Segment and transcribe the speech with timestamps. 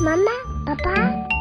[0.00, 1.37] 妈妈，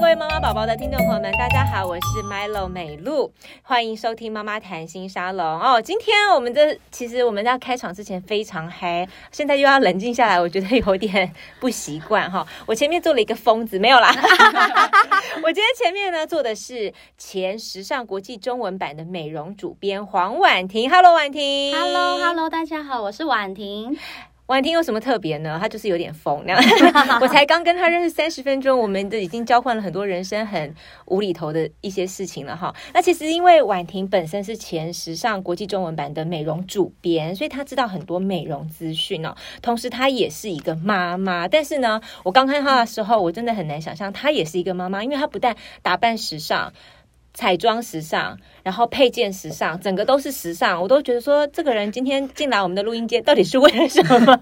[0.00, 3.30] 各位妈妈宝宝的听众朋友们，大家好，我是 Milo 美露，
[3.62, 5.80] 欢迎收听妈妈谈心沙龙哦。
[5.80, 12.44] 今天我们这其实我们在开场之前非常嗨，现在又要冷静下来，我觉得有点不习惯哈。
[12.66, 14.08] 我前面做了一个疯子，没有啦。
[15.44, 20.88] 我今天前面呢做的是前时尚国际中文版的美容主编黄婉婷。
[20.88, 21.78] Hello，婉婷。
[21.78, 23.98] Hello，Hello，大家好，我是婉婷。
[24.50, 25.56] 婉婷有什么特别呢？
[25.60, 26.60] 她就是有点疯那样。
[27.22, 30.74] 我才刚跟她认识三十分钟，我们都已经交换了很多人生很
[31.06, 32.74] 无厘头的一些事情了哈。
[32.92, 39.36] 那其实因为婉婷本身是前时尚国际中文版的美容主编，所以她知道很多美容资讯哦。
[39.62, 41.46] 同时，她也是一个妈妈。
[41.46, 46.72] 但是呢，我刚看她的时候，我真的很难想象她也是一个妈妈，因为她不但打扮时尚。
[47.32, 54.38] 彩妆时尚，然后配件时尚，整个都是时尚，我都觉得说这个人今天进来我们的录音间到底是为了什么呢？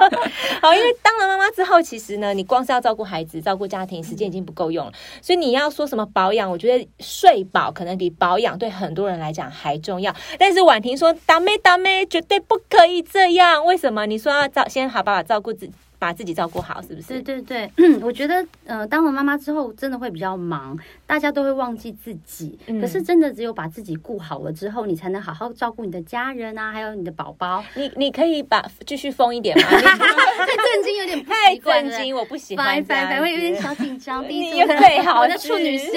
[0.60, 10.14] 好，因为当了妈妈之后，其实呢，你光是要照顾孩子、照顾家庭，时间已经不够用了，所以你要说什么保养，我觉得睡饱可能比保养对很多人来讲还重要。
[10.38, 13.64] 但是婉婷说，达咩达咩，绝对不可以这样。
[13.64, 14.06] 为什么？
[14.06, 15.72] 你说要照，先好好照顾自己。
[15.98, 17.20] 把自己照顾好，是不是？
[17.20, 22.58] 对对对，嗯， 我觉得，呃，当了妈妈之后，真的会比较忙，大家都会忘记自己。
[22.66, 27.64] 嗯、可是，真的只有把自己顾好了之后，你才能好好照顾你的家人啊，还有你的宝宝。
[27.74, 29.64] 你你可以把继续疯一点吗？
[29.68, 32.64] 太震惊，有点太震惊，我不喜欢。
[32.64, 34.26] 反反反，会有点小紧张。
[34.26, 35.92] 第一次最好 的处女秀，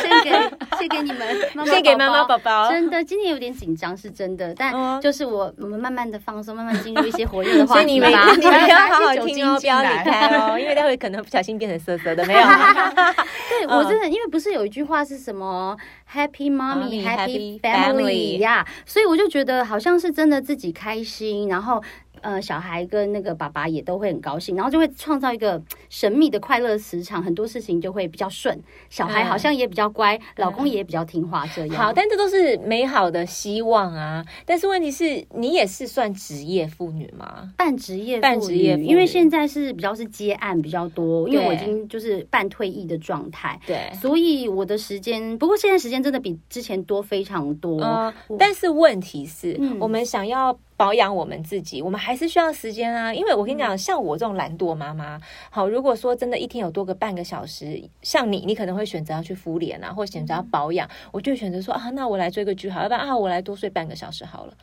[0.00, 0.30] 献给
[0.78, 1.36] 献给你们，
[1.66, 2.70] 献给妈妈宝宝。
[2.70, 4.54] 真的，今天有点紧张，是真的。
[4.54, 8.08] 但就是我，我们慢慢的放松，慢慢进入一些活跃的话题吧。
[8.36, 9.41] 你们要好好听。
[9.58, 12.40] 不要离开哦，因为待会可能不小心变成色色的，没有。
[13.48, 15.76] 对，我真的，因为不是有一句话是什么
[16.12, 21.82] “Happy Mommy, Happy Family” 呀，所以我就觉得好像是真的自己开心，然后。
[22.22, 28.58] 呃，小孩跟那个爸爸也都会很高兴，然后就会创造一个神秘的快乐磁场，很多事情就会比较顺。
[28.88, 31.76] 小孩好像也比较乖，嗯、老公也比较听话，这样。
[31.76, 34.24] 好，但这都是美好的希望啊。
[34.46, 37.52] 但是问题是你也是算职业妇女吗？
[37.56, 43.60] 半职业，半职业因为现在是比较是接案比较多，因为我已经就是半退役的状态。
[43.66, 47.80] 对，所以我的时间，不过现在时间真的比之前多非常多。
[47.82, 50.56] 嗯、但是问题是，嗯、我们想要。
[50.82, 53.14] 保养我们自己，我们还是需要时间啊。
[53.14, 55.16] 因为我跟你讲，像我这种懒惰妈妈，
[55.48, 64.54] 好，如果说真的一天有多个半个小时，像你，你可能会选择要去敷脸啊，或选择要保养，我就选择说啊，那我来追个剧好，要不然啊，我来多睡半个小时好了。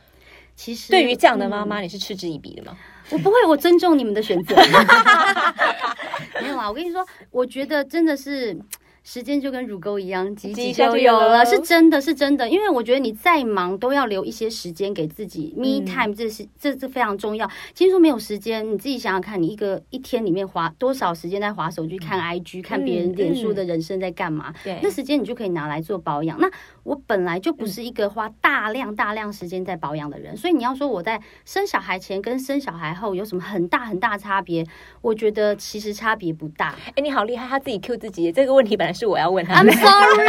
[0.54, 2.76] 其实，对于这样的妈妈，嗯、你是嗤之以鼻的吗？
[3.08, 4.54] 我不会，我尊重你们的选择。
[6.42, 8.54] 没有啊，我跟你说，我觉得真的是。
[9.02, 12.48] 时间就跟乳沟一样，挤挤就有了，是真的，是真的。
[12.48, 17.50] 因为我觉得你再忙，都要留一些时间给自己，me time，这是这这非常重要。
[17.72, 24.52] 其实说没有时间，你自己想想看，你一个一天里面花多少时间在划手机、看 IG、看别人脸书的人生在干嘛？
[24.62, 26.38] 对，那时间你就可以拿来做保养。
[26.38, 26.50] 那
[26.82, 34.64] 我本来就不是一个花大量大量时间在保养的人，所以你要说我在生小孩前跟生小孩后有什么很大很大差别？
[35.00, 36.76] 我觉得其实差别不大。
[36.94, 38.89] 哎，你好厉害，他自己 Q 自己，这个问题本来。
[38.92, 39.62] 是我要问他。
[39.62, 40.26] I'm sorry，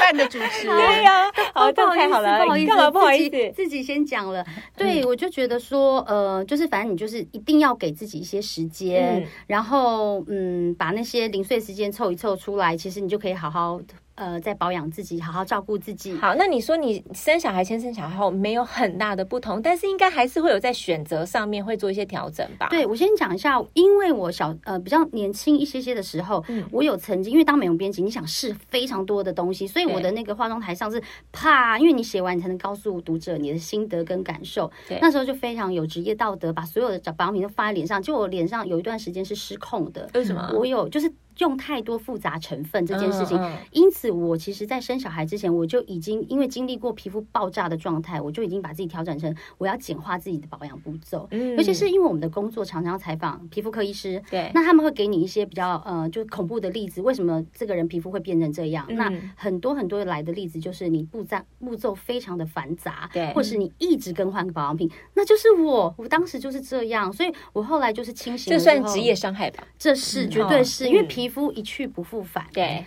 [0.00, 0.76] 办的主持人。
[0.76, 4.44] 对呀，好，太好了，不好意思，不好意思，自己先讲了。
[4.76, 13.80] 对，我就觉得说，呃，就是反正你就是一定要给自己一些时间，然后嗯，把那些零碎时间凑一凑出来，其实你就可以好好。
[14.14, 16.14] 呃，在保养自己，好好照顾自己。
[16.18, 22.68] 好，那你说你生小孩前生小孩后没有很大的不同，但是应该还是会有在选择上面会做一些调整吧？
[22.68, 31.02] 对，我先讲一下，因为我小呃比较年轻一些些的时候，嗯，我有曾经因为当美容编辑，你想试非常多的东西，所以我的那个化妆台上是
[31.32, 34.70] 啪，因为你写完你才能告诉读者你的心得跟感受。
[34.88, 40.08] 对，那时候就非常有职业道德，把所有的保养品都放在脸上，就我脸上有一段时间是失控的。
[40.12, 40.52] 为什么？
[40.54, 41.10] 我有就是。
[41.38, 43.38] 用太多复杂成分这件事情，
[43.70, 51.26] 因此我其实，在生小孩之前，我就已经因为经历过皮肤爆炸的状态，我就已经把自己调整成我要简化自己的保养步骤。
[51.30, 58.86] 嗯，尤其是因为我们的工作常常采访皮肤科医师，对，那他们会给你一些比较呃，就恐怖的例子，为什么这个人皮肤会变成这样？
[58.90, 68.52] 那很多很多来的例子就是你步骤步骤非常的繁杂，对，或是你一直更换保养品，那就是我，我当时就是这样，所以我后来就是清醒。
[68.52, 69.64] 这算职业伤害吧？
[69.78, 71.21] 这是绝对是因为皮。
[71.22, 72.84] 皮肤一去不复返，对，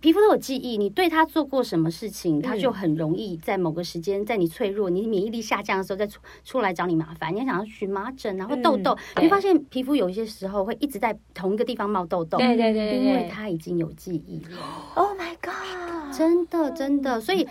[0.00, 0.76] 皮肤都有记忆。
[0.76, 7.32] 你对它做过什么事情，它就很容易在某个时间，在你脆弱、你免疫力下降的时候，再出出来找你麻烦。
[7.32, 12.38] 你要想要荨麻疹，然后痘痘，你会发现皮肤有一些时候会一直在同一个地方冒痘痘。
[12.38, 14.58] 对对对，因为它已经有记忆了。
[14.96, 16.12] Oh my god！
[16.12, 17.46] 真的真的，所以。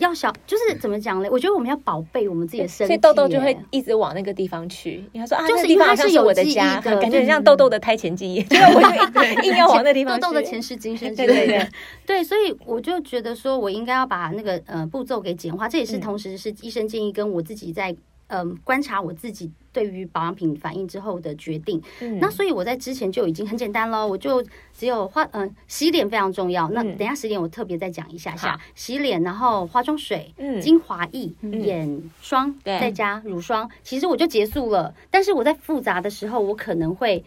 [0.00, 1.28] 要小，就是怎么讲呢？
[1.30, 5.04] 我觉得我们要宝贝我们自己的身体，所以豆豆就会一直往那个地方去。
[5.12, 10.18] 因为说啊，就是因为它是我的家，感觉很像豆豆的胎前记忆，因 为我就 硬要往那地方。
[10.18, 11.68] 豆豆的前世今生之 类的，
[12.06, 15.68] 对，所以我就觉得说，我应该要把那个呃步骤给简化。
[15.68, 17.94] 这也是同时是医生建议，跟我自己在
[18.28, 19.50] 嗯观察我自己。
[19.72, 26.68] 对于保养品反应之后的决定，嗯、那所以我在之前就已经很简单了，我就只有化嗯、呃、洗脸非常重要。
[26.70, 34.94] 嗯、那等一下洗脸我特别再讲一下下，好洗脸然后化妆水、嗯、精华液、嗯、眼霜，再加乳霜，其实我就结束了。
[35.10, 37.24] 但是我在复杂的时候，我可能会。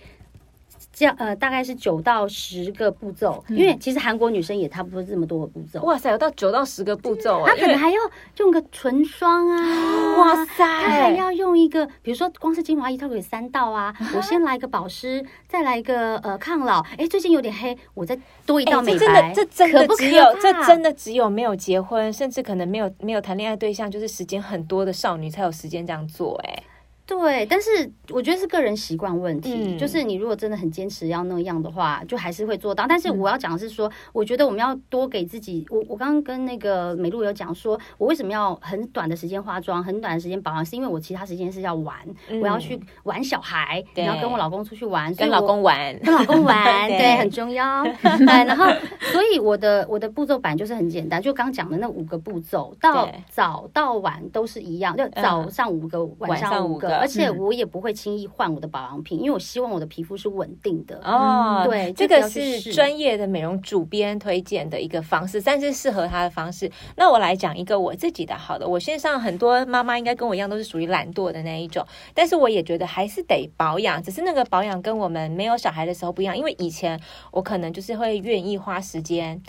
[0.95, 5.81] 这样呃，大概是九到十个步骤，嗯、因为其实韩国女生也差不多这么多个步骤。
[5.81, 7.98] 哇塞，有到九到十个步骤，她可能还要
[8.38, 9.57] 用个唇霜啊，
[10.19, 13.86] 哇塞，她还要用一个，比如说光是精华液，它会有三道啊。
[14.00, 16.81] 啊我先来一个保湿，再来一个呃抗老。
[16.96, 18.16] 哎，最近有点黑，我再
[18.46, 19.34] 多一道美白。
[19.34, 26.39] 这真的，这真的只有，这真的只有没有结婚，甚至可能没有没有谈恋爱对象，就是时间很多的少女才有时间这样做。
[26.46, 26.63] 哎。
[27.06, 27.70] 对，但是
[28.12, 29.76] 我觉得是个人习惯问题。
[29.76, 32.86] 嗯、就是你如果真的很坚持要那样的话，就还是会做到。
[32.88, 35.66] 但是我要讲的是说，嗯、我觉得我们要多给自己。
[35.70, 41.98] 我我刚刚跟那个美露有讲说，我为什么要很短的时间化妆，很短的时间保养，是因为我其他时间是要玩，
[42.30, 46.56] 嗯、我要去玩小孩，然后跟我老公出去玩，跟老公玩，跟老公玩，
[46.88, 47.84] 对，对，很重要。
[47.84, 48.66] 对，然后
[49.12, 56.93] 所以我的我的步骤版就是很简单，就刚讲的那五个步骤，到早到晚都是一样，就早上五个，嗯、晚上五个。
[56.98, 61.00] 而且我也不会轻易换我的保养品，因为我希望我的皮肤是稳定的。
[61.04, 66.72] 哦，对，这个是专业的美容主编推荐的一个方式，但是适合他的方式。
[66.95, 77.00] 那我来讲一个我自己的好的，我线上很多妈妈应该跟我一样，都是属于懒惰的那一种，但是我也觉得还是得保养，只是那个保养跟我们没有小孩的时候不一样，因为以前
[77.31, 79.42] 我可能就是会愿意花时间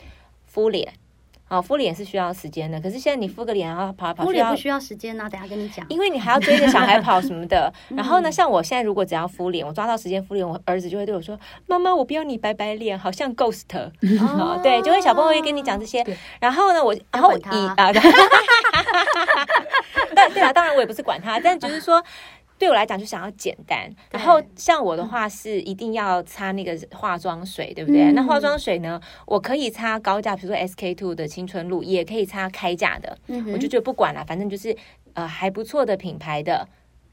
[0.46, 0.92] 敷脸。
[1.54, 5.28] 哦，敷脸是需要时间的，可是现在你敷个脸，然后跑来跑去，敷脸不需要时间呢、啊。
[5.28, 7.72] 等下跟你讲，因为你还要追着小孩跑什么的。
[7.94, 13.62] 然后呢，像我现在如果只要敷脸，我抓到时间敷脸，我儿子就会对我说：“妈妈，我不要你白白脸，好像 ghost。
[14.20, 16.02] ”哦，对，就会小朋友会跟你讲这些。
[16.04, 17.42] 对然后呢，我然后我以
[17.76, 18.00] 啊，对
[20.34, 22.02] 对啊，当然我也不是管他，但就是说。
[22.64, 28.04] 对我来讲就想要简单，然后像我的话是一定要擦那个化妆水，对不对？
[28.04, 34.74] 嗯、那化妆水呢，我可以擦高价，比如说 SK two 的青春露，也可以擦开价的，嗯、我就觉得不管了，反正就是
[35.12, 36.66] 呃还不错的品牌的，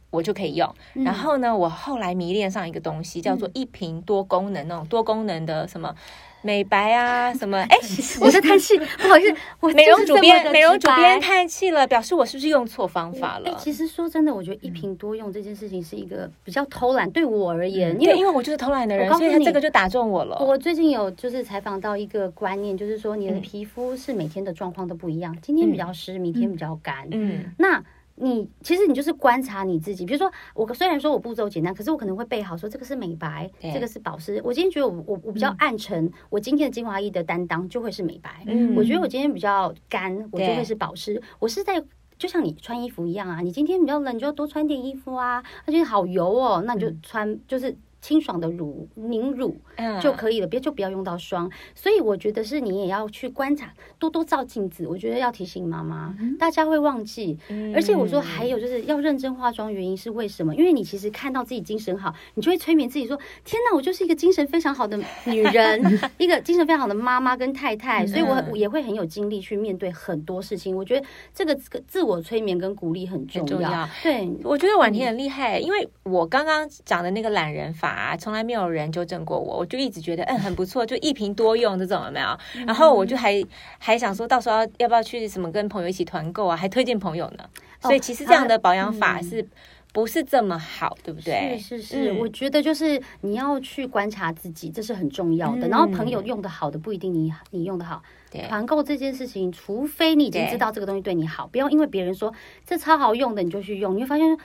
[0.10, 0.74] 我就可以用。
[0.94, 5.94] 嗯、然后呢，我后来迷恋上一个东西，叫做一瓶多功能那种多功能的什么。
[6.42, 7.58] 美白啊，什么？
[7.70, 7.78] 哎，
[8.20, 13.56] 我在叹气，不好意思，我美容主编，美容主编叹气了，表示我是不是用错方法了？
[13.60, 20.38] 其实说真的，我觉得一瓶多用这件事情是一个比较偷懒，对我而言，因为因为我就是偷懒的人，所以他这个就打中我了。
[20.40, 27.84] 我最近有就是采访到一个观念，就是说你的皮肤是每天的状况都不一样，今天比较湿，明天比较干，嗯，那。
[28.22, 34.40] 你其实你就是观察你自己，比如说我虽然说我步骤简单，可是我可能会备好说这个是美白，对这个是保湿。
[34.44, 38.44] 我今天觉得我我我比较暗沉，嗯、我今天的精华液的担当就会是美白。
[38.46, 41.22] 嗯，我觉得我今天比较干，我就会是保湿。
[41.40, 41.84] 我是在
[42.18, 45.44] 就像你穿衣服一样啊，你今天比较冷，你就要多穿点衣服啊。
[45.66, 47.76] 而且好油哦，那你就穿、嗯、就是。
[48.02, 49.56] 清爽的乳凝乳
[50.02, 51.50] 就可以了，别就不要用到霜。
[51.76, 54.88] 所以我觉得是你也要去观察，多多照镜子。
[54.88, 57.38] 我觉得要提醒妈妈，大家会忘记。
[57.76, 60.56] 而且我说还有就是要认真化妆，原因是为什么？
[60.56, 63.16] 因为你其实看到自己精神好，你就会催眠自己说：
[63.46, 68.06] 天哪，我就是一个精神非常好的女人， 一个精神非常好的妈妈跟太太。
[68.08, 70.76] 所以我也会很有精力去面对很多事情。
[70.76, 71.06] 我觉得
[71.36, 71.56] 这个
[71.88, 73.88] 自我催眠跟鼓励很重要。
[74.02, 77.91] 对，我觉得婉婷很厉害，因为我刚刚讲的那个懒人法。
[77.92, 82.38] 啊，从来没有人纠正过我，我就一直觉得嗯很不错，就一瓶多用这种有没有？
[82.66, 83.44] 然后我就还
[83.78, 87.44] 还想说到时候要要不要去什么跟朋友一起团购啊，还推荐朋友呢。
[87.82, 89.44] 所以其实这样的保养法是
[89.92, 91.58] 不是这么好，对不对？
[91.58, 95.68] 是是是，我觉得就是你要去观察自己，这是很重要的。
[95.68, 98.02] 然后朋友用的好的不一定你你用的好。
[98.48, 102.34] 团购这件事情，除非你已经知道这个东西对你好，不要因为别人说
[102.66, 104.38] 这超好用的你就去用，你会发现。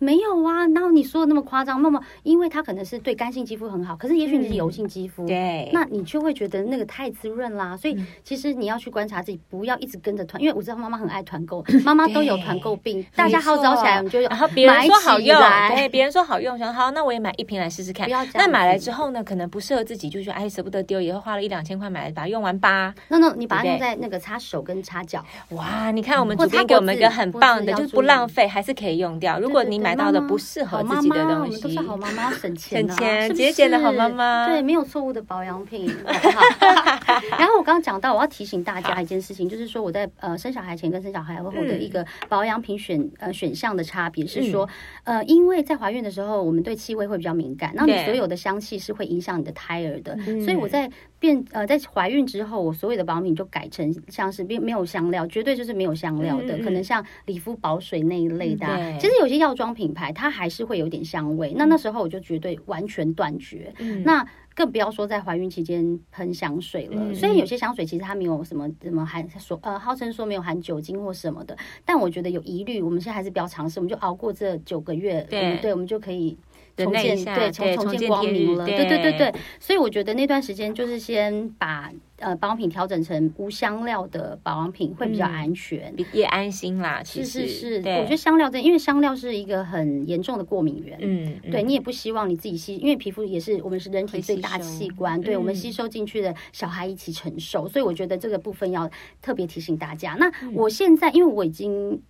[0.00, 7.76] 没有啊，然后你说的那么夸张，那么因为它可能是对干性肌肤很好，可是也许你是油性肌肤，对，那你就会觉得那个太滋润啦。
[7.76, 14.28] 所以其实你要去观察自己，不要一直跟着团，因为我知道妈妈很爱团购，妈妈都有团购病，大家号召起来，我们就有。
[14.30, 15.38] 然后别人说好用，
[15.68, 18.08] 对，别人说好用，想好，那我也买一瓶来试试看。
[18.32, 22.94] 那买来之后呢，可能不适合自己，就说哎舍不得丢，以后花了一两千块买来把它用完吧。
[23.08, 29.38] 那那你把它用在那个擦手跟擦脚，哇，你看我们主编给我们一个很棒的，就是不浪费，还是可以用掉。
[29.38, 29.89] 如果你买。
[29.90, 31.34] 买到的不适合自己的东西。
[31.34, 34.48] 我们都是好妈妈，省钱、啊，省钱节俭的好妈妈。
[34.48, 35.90] 对，没有错误的保养品。
[36.04, 36.40] 好
[37.38, 44.68] 然后我刚刚讲到，我要提醒大家一件事情，就是说我在呃生小孩前跟生小孩后的一个保养品选、嗯、呃选项的差别是说，
[45.04, 58.76] 嗯、呃，因为在怀孕的时候，我们对气味会比较敏感，然后你所有的香气是会影响你的胎儿的，所以我在变呃在怀孕之后，我所有的保养品就改成像是并没有香料，绝对就是没有香料的，嗯、可能像理肤保水那一类的、啊。
[58.76, 63.72] 嗯、其实有些药妆品牌它还是会有点香味，嗯、那那时候我就绝对完全断绝。
[63.78, 66.96] 嗯、那更不要说在怀孕期间喷香水了。
[66.98, 76.36] 嗯、虽然有些香水其实它没有什么什么含说呃号称说没有含酒精或什么的，但我觉得有疑虑，我们现在还是不要尝试，我们就熬过这九个月，对、嗯，对，我们就可以。
[76.76, 87.02] 重见对，重重见光明了，对对对对，所以我觉得那段时间就是先把呃保养品调整成无香料的保养品会比较安全，也安心啦。
[87.02, 100.16] 其实是是是，我觉得香料这因为香料是一个很严重的过敏源，嗯，对你也不希望你自己吸，因为皮肤也是我们是人体最大器官，对我们吸收进去的小孩一起承受，所以我觉得这个部分要特别提醒大家。
[100.18, 102.02] 那我现在因为我已经。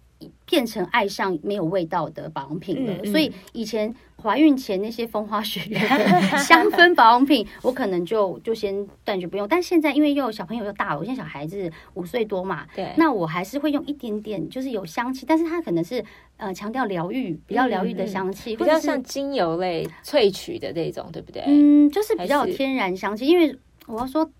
[0.44, 9.48] 变成爱上没有味道的保养品了，嗯、所以以前怀孕前那些风花雪月的香氛保养品，我可能就就先断绝不用。
[9.48, 16.04] 但现在因为又有小朋友又大了，我现在小孩子五岁多嘛，对，那我还是会用一点点，就是有香气，但是它可能是
[16.36, 21.42] 呃强调疗愈，比较疗愈的香气，嗯、比较像精油类萃取的那种，对不对？
[21.46, 24.30] 嗯，就是比较有天然香气，因为我要说。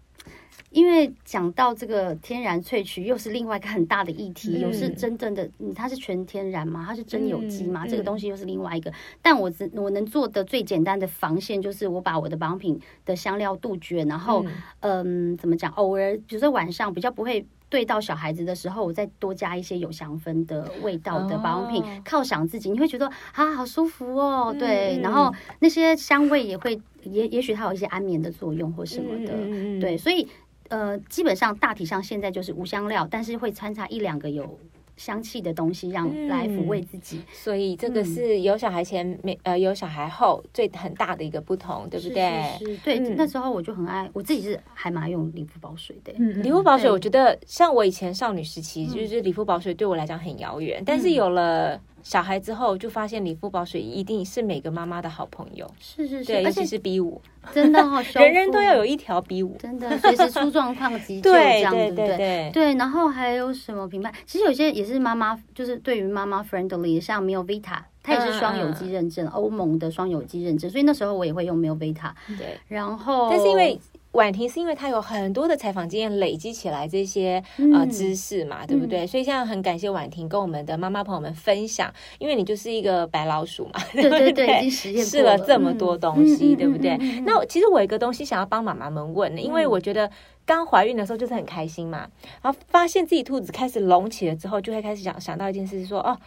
[0.70, 4.60] 因为讲到这个天然萃取，又是另外一个很大的议题。
[4.60, 6.84] 有是真正的，它是全天然吗？
[6.86, 7.84] 它是真有机吗？
[7.88, 8.92] 这个东西又是另外一个。
[9.20, 14.44] 但我只我能做的最简单的防线，就是我把我的保养品的香料杜绝，然后
[14.78, 15.72] 嗯，怎么讲？
[15.72, 22.70] 偶尔比如说晚上比较不会对到小孩子的时候，我再多加一些有香氛的味道的保养品，犒赏自己。
[22.70, 24.54] 你会觉得啊，好舒服哦。
[24.56, 29.34] 对，然后那些香味也会也也许它有一些安眠的作用或什么的。
[29.80, 30.28] 对，所以。
[30.70, 34.58] 呃，基本上大体上现在就是无香料，但是会掺杂一两个有
[34.96, 37.18] 香气的东西，让来抚慰自己。
[37.18, 42.58] 嗯、所以这个是有小孩前没、嗯、呃有小孩后最很大的一个不同，对不对？
[42.58, 42.98] 是，是，是对。
[42.98, 46.12] 嗯、那时候我就很爱，我自己是还蛮用理肤宝水的。
[46.18, 51.80] 嗯，理肤宝水我觉得像我以前少女时期，就是理肤宝水对我来讲很遥远，嗯、但是有了。
[52.02, 57.20] 小孩之后就发现理肤宝水一定是每个妈妈的好朋友，是是是，对，尤其是 B 五，
[57.52, 62.74] 真的好， 人人都要有一条 B 五， 真的随时出状况急救这样，对对对对。
[62.74, 64.12] 然后还有什么品牌？
[64.26, 72.12] 其实有些也是妈妈，就是对于妈妈 friendly，像 Miovita，它也是双有机认证，欧盟的双有机认证，所以那时候我也会用 Miovita。
[72.38, 73.78] 对，然后但是因为。
[74.12, 79.06] 婉婷是因为她有很多的采访经验累积起来这些呃知识嘛，嗯、对不对？
[79.06, 86.96] 所以现在很感谢婉婷跟我们的妈妈朋友们分享，因为你就是一个白老鼠嘛，对对对，已经实验试了这么多东西，嗯、对不对？
[87.24, 90.10] 那其实我有一个东西想要帮妈妈们问的，因为我觉得
[90.44, 92.08] 刚怀孕的时候就是很开心嘛，
[92.42, 96.18] 然后发现自己肚子开始隆起了之后，就会开始想想到一件事，是说哦。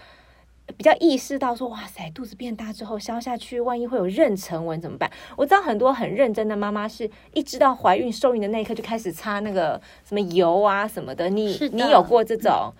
[0.77, 5.11] 比较意识到说，哇塞，肚子变大之后消下去，万一会有妊娠纹怎么办？
[5.35, 11.29] 我知道很多很认真的妈妈是一知道怀孕受孕的那一刻就开始擦那个什么油啊什么的。
[11.29, 12.73] 你的你有过这种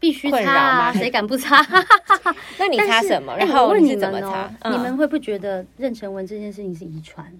[0.00, 0.92] 必须困扰吗？
[0.92, 1.64] 谁敢不擦？
[2.58, 3.38] 那你擦什么？
[3.38, 4.26] 是然后你是怎么擦？
[4.26, 7.30] 你们，哦嗯、你们会不会觉得妊娠纹这件事情是遗传？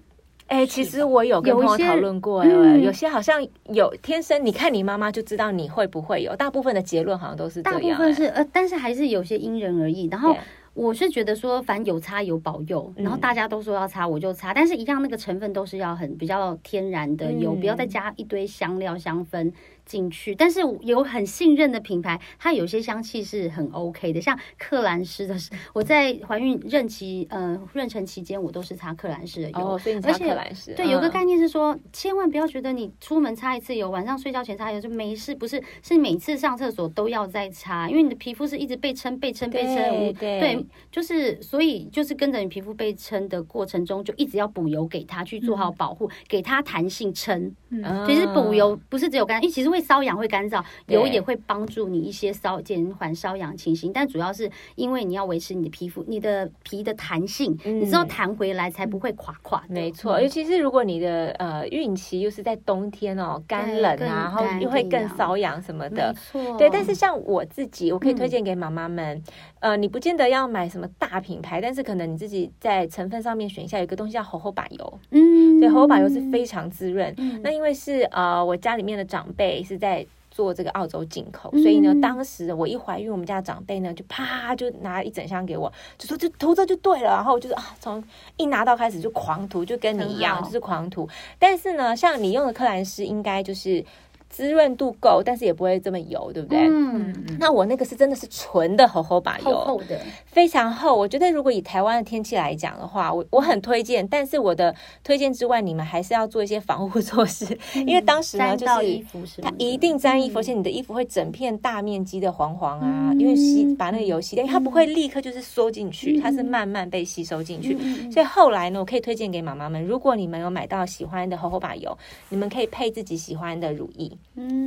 [0.47, 6.35] 哎、欸，其实我有跟朋友讨论过，有，嗯、有些好像有天生，你看你妈妈就知道你会不会有。
[6.37, 10.07] 大部分的结论好像都是这样，大部分是呃，但是还是有些因人而异。
[10.07, 10.35] 然后
[10.73, 14.53] 我是觉得说，反正有擦有保佑，然后大家都说要擦，我就擦。
[14.53, 19.51] 嗯、但是一样那个成分都是要很比较天然的油，嗯、不要再加一堆香料香氛。
[19.87, 25.35] 进去，但是有很信任的品牌，它有些香气是很 OK 的，像克兰诗的。
[25.73, 29.59] 我在怀孕孕期，呃，妊娠期间，我都是擦克兰诗的油。
[29.59, 30.73] 哦，所以你擦克兰诗。
[30.75, 40.13] 对，有个概念是说，嗯、千万不要觉得你出门擦一次油，晚上睡觉前擦油就没事，不是，是每次上厕所都要再擦，因为你的皮肤是一直被撑、被撑、被撑。
[40.13, 47.55] 对，对，就是所以就是跟着你皮肤被撑的过程中，就一直要补油给它去做好保护，嗯、给它弹性撑。
[47.69, 53.91] 嗯，其实补油不是只有干，因为其实会瘙痒、会干燥，油也会帮助你一些瘙减缓瘙痒情形。
[53.93, 59.63] 但主要是因为你要维持你的皮肤、你的皮的弹性，你知道弹回来才不会垮垮。
[59.69, 66.13] 没错，尤其是如果你的呃孕期又是在冬天哦，干冷啊，然后又会更瘙痒什么的。
[66.13, 66.69] 没错，对。
[66.69, 69.21] 但是像我自己，我可以推荐给妈妈们，
[69.59, 74.99] 呃，你不见得要买什么大品牌，但是可能你自己在成分上面选一下，有一个东西叫荷荷巴油。
[75.11, 77.13] 嗯，对，荷荷巴油是非常滋润。
[77.41, 88.03] 那因为是呃，我家里面的长辈是在做这个澳洲进口，所以呢，当时我一怀孕，我们家长辈呢就啪就拿一整箱给我，就说就涂这就对了，然后就是啊，从
[88.37, 91.09] 一拿到开始就狂涂，就跟你一样，就是狂涂。
[91.37, 93.83] 但是呢，像你用的克兰诗，应该就是。
[94.29, 96.67] 滋润度够，但是也不会这么油，对不对？
[96.67, 100.95] 嗯，那我那个是真的是纯的荷荷巴油，厚厚的，非常厚。
[100.95, 104.07] 我觉得如果以台湾的天气来讲的话，我我很推荐。
[104.07, 117.77] 但是我的推荐之外，你们还是要做一些防护措施，嗯、因为当时呢，就是它一定沾衣服，而且你的衣服会整片大面积的黄黄啊，嗯、因为吸把那个油吸掉，因为它不会立刻就是缩进去，它是慢慢被吸收进去。
[117.79, 121.97] 嗯、所以后来呢，我可以推荐给妈妈们，如果你们有买到喜欢的荷荷巴油，
[122.29, 124.11] 你们可以配自己喜欢的乳液。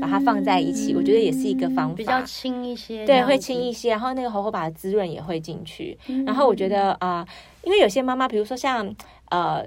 [0.01, 3.91] 把它放在一起，嗯、我觉得也是一个方法，比较轻一些，对，会轻一些。
[3.91, 5.99] 然后那个猴猴巴的滋润也会进去。
[6.09, 7.27] 嗯、然后我觉得啊、呃，
[7.65, 8.95] 因为有些妈妈，比如说像
[9.31, 9.65] 呃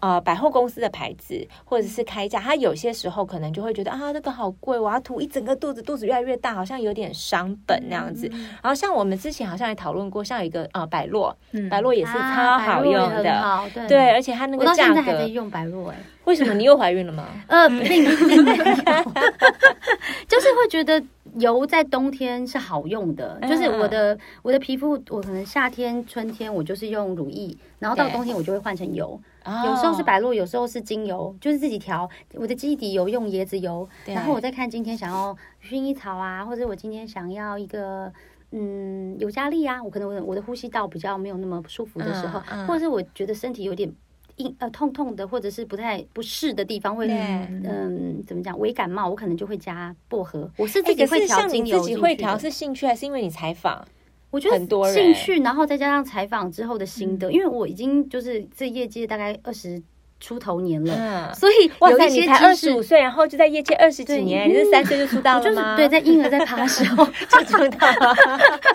[0.00, 8.28] 呃百货公司的牌子，或者是开价，她有些时候可能就会觉得啊，这个好贵，我要涂一整个肚子，肚子越来越大，好像有点伤本那样子。
[8.32, 15.96] 嗯、然后像我们之前好像也讨论过，像有一个呃百洛，嗯、百洛也是超好用的，啊、对，对，而且它那个价格还在用百洛哎。
[16.24, 17.28] 为什么你又怀孕了吗？
[17.48, 18.64] 呃，并并没有，
[20.26, 21.02] 就是会觉得
[21.34, 23.38] 油在冬天是好用的。
[23.42, 29.20] 就是我的我的皮肤，我可能夏天、春天我就是用乳液，然后到冬天我就会换成油。
[29.44, 32.08] 有时候是白露，有时候是精油，就是自己调。
[32.32, 38.10] 我的基底油用椰子油，然后我再看今天想要薰衣草啊，或者我今天想要一个
[38.52, 43.92] 嗯尤加利啊，我可能我的我的呼吸道比较没有那么舒服的时候，或者是我觉得身体有点。
[44.36, 50.50] 硬呃痛痛的，或者是不太不适的地方，会嗯怎么讲微感冒，我可能就会加薄荷。
[50.56, 53.86] 我是自己会调精油，自己会调是兴趣还是因为你采访？
[54.30, 59.82] 我觉得很多兴趣，然后再加上采访之后的心得，因为我已经就是这业界大概二十。
[60.24, 65.76] 出头年了，所以哇塞，你才二十五岁，然后就在业界二十几年，你是三岁就出道了吗？
[65.76, 68.14] 对，在婴儿在爬的时候 就出道了。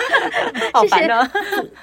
[0.71, 1.27] 好烦哦，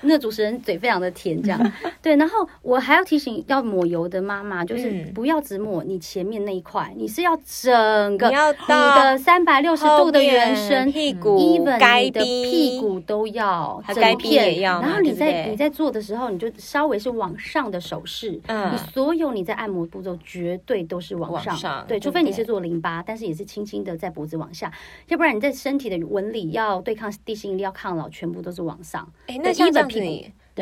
[0.03, 2.15] 那主持人嘴非常的甜，这样 对。
[2.15, 8.37] 然后我还要提醒要抹油的妈妈，就是不要只抹你前面那一块，你是要整个你
[8.95, 11.77] 的三百六十度的圆身，屁股、你的
[12.23, 14.81] 屁股都要，整片也要。
[14.81, 19.56] 然后你在你在做的时候，你就稍微是往上的手势，嗯，你所有你在。
[19.57, 24.73] 按摩步骤绝对都是往上，往上对，除非你是做淋巴，但是也是轻轻的在脖子往下，
[25.09, 29.11] 要不然你在身体的纹理要对抗地心引力，要抗老，全部都是往上。
[29.27, 30.01] 哎，那像这样子。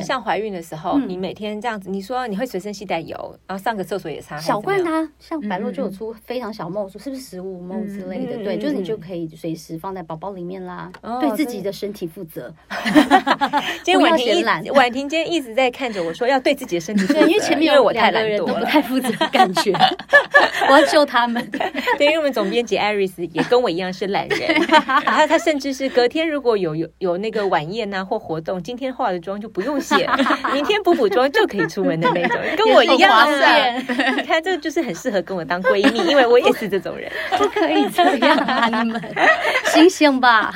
[0.03, 8.43] 像怀孕的时候，你每天这样子，你说你会随身携带油，然后上个厕所也擦小罐的，像白露就有出非常小梦，说是不是十五 ml 之类的？
[8.43, 12.53] 对，就是你就可以随时放在包包里面啦，对自己的身体负责。
[13.85, 19.73] 今天婉婷一婉婷今天一直在看着我说要对自己的身体负责，因为前面有两个人都不太负责的感觉，
[20.69, 21.49] 我要救他们。
[21.99, 24.39] 对，因为我们总编辑 Iris 也跟我一样是懒人，
[25.05, 29.84] 然后他甚至是隔天如果有有有那个晚宴呐或活动，今天化的妆就不用。
[30.53, 33.73] 明天补补妆就可以出门的那种， 跟我一样的。
[34.17, 37.11] 你看，这就是很适合跟我当闺蜜，因为我也是这种人。
[37.37, 39.01] 不可以这样啊，你们
[39.67, 40.55] 醒醒吧。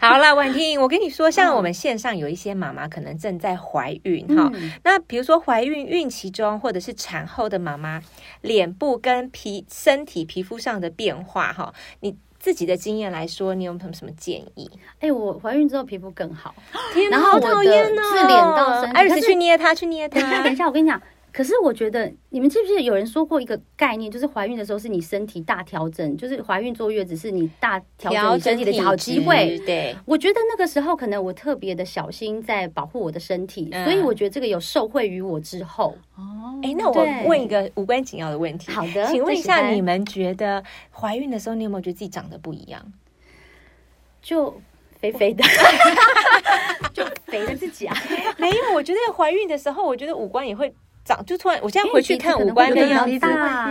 [0.00, 4.50] 好了，婉婷，我跟你说，像我们线上有一些妈妈可能正在怀孕哈，
[4.84, 8.00] 那比如说怀孕孕期中或者是产后的妈妈，
[8.40, 12.16] 脸部跟皮身体皮肤上的变化哈，你。
[12.40, 14.68] 自己的经验来说，你有没有什么建议？
[14.94, 16.52] 哎、欸，我怀孕之后皮肤更好，
[16.92, 17.94] 天哪，然后我的是脸
[18.56, 20.18] 到身体，艾瑞斯去捏它，去捏它。
[20.42, 21.00] 等一下，我跟你讲。
[21.32, 29.58] 可是我觉得，你们记不记得有人说过一个概念，就是怀孕的时候是你身体大调整，就是怀孕坐月子是你大调整你身体的好机会。
[29.66, 35.96] 对，我觉得那个时候可能我特别的小心在保护我的身体，嗯、所以我觉得这个有受惠于我之后。
[36.16, 38.72] 哦，哎，那我问一个无关紧要的问题。
[38.72, 42.92] 好的，请问一下，你们觉得怀孕的时候，你有没有觉得自己长得不一样？
[44.20, 44.60] 就
[44.98, 45.44] 肥肥的，
[46.92, 47.96] 就肥的自己啊？
[48.36, 50.74] 没有，我觉得怀孕的时候，我觉得五官也会。
[51.04, 53.26] 长就突然，我现在回去看五官的样子，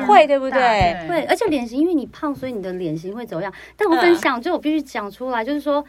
[0.05, 1.07] 会对不对？
[1.07, 3.53] 会，而且脸型，因为你胖，所以你的脸型会走样。
[3.77, 5.83] 但我分享，就我必须讲出来，就是说，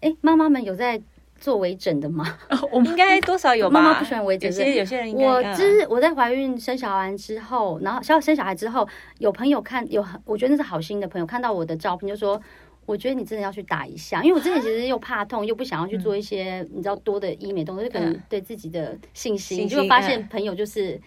[0.00, 1.00] 哎，妈妈们有在
[1.38, 2.38] 做微整的吗？
[2.72, 3.80] 我们应该多少有吧。
[3.80, 5.12] 妈妈不喜欢微整，有些有些人。
[5.12, 12.40] 我就是我在怀孕生小孩之后，然后小生小孩之后，有朋友看有，我觉得那是好心的朋友看到我的照片，就说。
[12.86, 20.98] 我觉得你真的要去打一下，因为我之前其实又怕痛，又不想要去做一些你知道多的医美动作，就可能对自己的信心，就发现朋友就是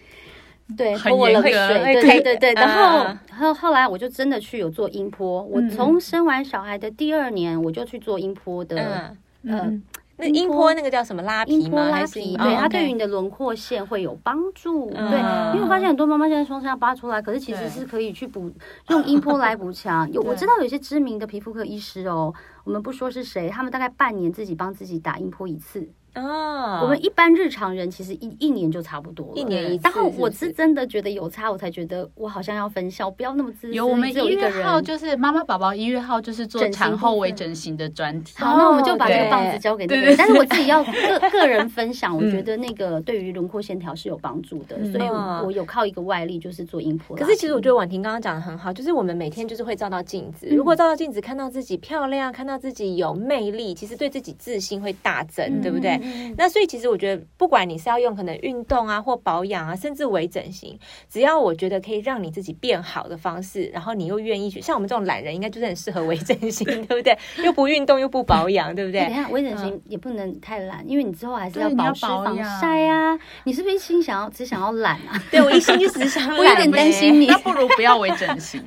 [0.76, 2.52] 对泼我冷水，对对对对。
[2.52, 9.82] 然后后后来我就真的去有做音波，我从生完小孩的第二年我就去做音波的，嗯。
[10.20, 11.88] 那音波那个叫什么拉皮吗？
[11.88, 14.90] 拉皮，对，它对于你的轮廓线会有帮助。
[14.90, 18.52] 对，因为我发现很多妈妈现在双下巴出来，可是其实是可以去补
[18.88, 20.10] 用音波来补 强。
[20.12, 22.32] 有我知道有些知名的皮肤科医师哦，
[22.64, 25.88] 我们不说是谁，他们大概半年自己帮自己打音波一次。
[26.14, 29.84] 哦，我们一般日常人其实一一年就差不多了，一年一次。
[29.84, 33.74] 然后我是真的觉得有差，我才觉得我好像要分校，不要那么自私。
[33.74, 38.34] 有我们一月号就是妈妈宝宝一月号就是做产后微整形的专题。
[38.38, 40.16] 好，那我们就把这个棒子交给那个。
[40.16, 40.92] 但是我自己要个
[41.30, 45.08] 个人分享，我觉得那个对于轮廓线条是有帮助的，所以
[45.44, 47.16] 我有靠一个外力就是做音波。
[47.16, 55.99] 可是其实我觉得婉婷刚刚讲的很好，就是我们每天就是会照到镜子，如果照到镜子看到自己漂亮，看到自己有魅力，其实对自己自信会大增，对不对？
[56.36, 56.90] 那所以其实。
[56.90, 60.76] 我觉得，不管你是要用可能运动啊，或保养啊，甚至微整形，
[61.08, 67.16] 只要我觉得可以让你自己变好的方式，然后你又愿意去，像我们这种懒人，应该就是很适合微整形， 对不对？
[67.44, 69.02] 又不运动又不保养，对不对？
[69.02, 73.16] 等下微整形也不能太懒，因为你之后还是要保湿防晒啊。
[73.44, 75.22] 你是不是一心想要只想要懒啊？
[75.30, 77.26] 对，我一心就只想要 懒，我有点担心你。
[77.26, 78.60] 那不如不要微整形。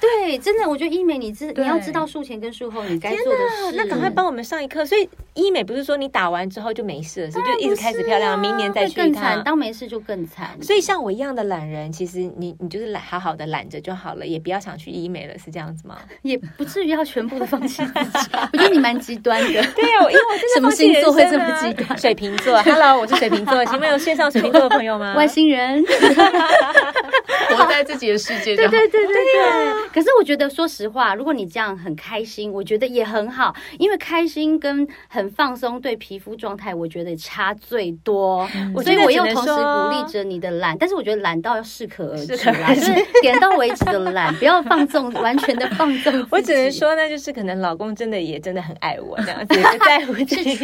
[0.00, 3.76] 对，真的，我觉得医美你知你要知道术前跟术后你该做的事。
[3.76, 4.84] 那赶快帮我们上一课。
[4.84, 8.38] 所以医美不是说你打完之后就没事就一直开始漂亮？
[8.38, 10.50] 明年再去看，更惨，当没事就更惨。
[10.62, 15.98] 所以像我一样的懒人，其实你你就是懒，好好的懒着就好了，也不要想去医美了，是这样子吗？
[16.22, 19.48] 也不至于要全部的放弃自己我觉得你蛮极端的。
[19.74, 21.98] 对呀，因为我真的 什么星座会这么极端？
[21.98, 22.60] 水瓶座。
[22.62, 25.14] Hello，我是水瓶座，请问有线上水瓶座的朋友吗？
[25.14, 25.82] 外星人，
[27.56, 28.56] 活在自己的世界。
[28.56, 29.88] 对对对对对。
[29.92, 38.48] 可是我觉得，说实话，如果你这样很开心，我觉得也很好，因为开心跟很放松对皮肤状态，我觉得差最多。
[38.74, 46.26] 我所以我又同时鼓励着你的懒，但是我觉得懒到要适可而止啦，就是点到为止的懒，不要放纵，完全的放纵。
[46.30, 50.54] 我只能说呢，就是可能老公真的也真的很爱我这样子，不在乎这些，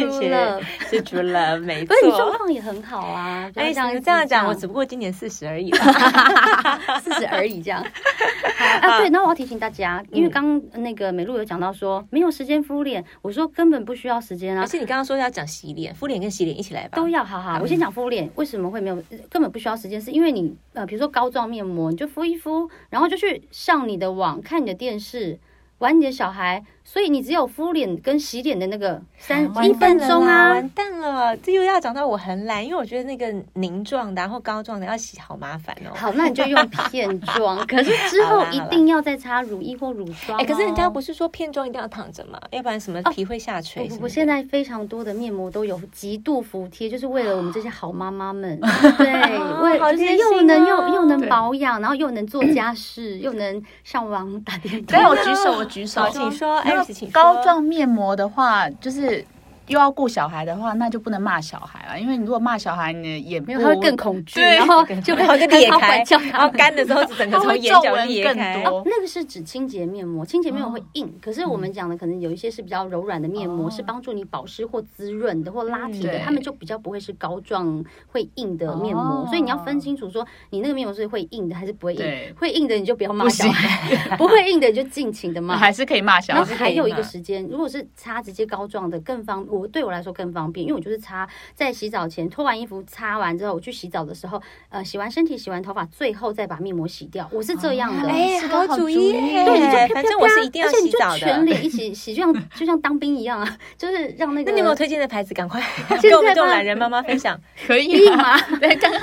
[0.89, 1.95] 是除了，了，没错。
[2.03, 5.71] 你状况也很好啊，哎，这样这样讲，我只不过今年四十而已，
[7.01, 7.81] 四十而已这样。
[8.81, 14.61] 啊，对，那我要提醒大家，因为刚那个美露有讲到说没有时间敷脸，我说根本不需要时间啊。
[14.61, 17.41] 而且你刚刚说要讲洗脸，敷脸跟洗脸一起来吧，都要好。
[17.41, 19.03] 好，我先讲敷脸，为什么会没有？
[19.29, 25.39] 根本不需要时间，是因为你呃，比如说膏状面膜，你就敷一敷，然后就去上你的网，看你的电视，
[25.79, 26.63] 玩你的小孩。
[26.89, 35.91] 所以你只有敷脸跟洗脸的那个三一分钟啊，完蛋了，这又要讲到我很懒，因为我觉得那个凝状的然后膏状的要洗好麻烦哦。
[35.93, 40.39] 好，那你就用片 状，可是之后一定要再擦乳液或乳霜。
[40.39, 42.39] 哎，可是人家不是说片状一定要躺着吗？
[42.51, 43.85] 要不然什么皮会下垂？
[43.89, 48.57] 不不，现在非常多的面膜都有极度服帖，就是为了我们这些好妈妈们，
[48.97, 54.97] 对，为就是又能又又能保养，然后又能做家事，又能上网打电动。
[54.97, 56.76] 对，我举手，我举手，请说，哎。
[57.11, 59.25] 膏状面膜的话，就是。
[59.67, 68.63] 又要顾小孩的话，那就不能骂小孩了，因为你如果骂小孩，你也没有他会更恐惧，然后就会裂开，然后干的时候整个从眼角裂开。
[68.85, 79.25] 那个是指清洁面膜，清洁面膜会硬，可是我们讲的可能有一些是比较柔软的面膜，是帮助你保湿或滋润的或拉提的，他们就比较不会是膏状会硬的面膜。
[79.27, 82.05] 所以你要分清楚，说你那个面膜是会硬的还是不会硬。
[82.39, 86.39] 会硬的你就不要骂小孩， 不会硬的你就尽情的骂，还是可以骂小孩。
[86.39, 89.45] 然后还有一个时间，如果是擦直接膏状的更方。
[89.57, 97.29] 我对我来说更方便，因为我就是擦在洗澡前脱完衣服，擦完之后我去洗澡的时候，呃，洗完身体、洗完头发，最后再把面膜洗掉。
[97.31, 104.51] 我是这样的，哎，好主意，对，你就反正我是一定要洗澡的，而且你就全脸一起洗，就像就像当兵一样啊， 就是让那个。
[104.51, 105.33] 那你有没有推荐的牌子？
[105.33, 105.61] 赶快
[106.01, 108.39] 跟我们这种懒人妈妈分享， 可以吗？
[108.59, 109.01] 对，刚刚